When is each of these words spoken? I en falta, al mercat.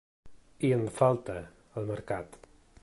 I 0.69 0.71
en 0.77 0.87
falta, 0.95 1.37
al 1.81 1.91
mercat. 1.93 2.41